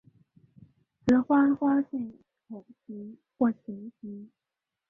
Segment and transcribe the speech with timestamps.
[1.05, 1.99] 雌花花被
[2.47, 3.59] 筒形或球
[4.01, 4.31] 形。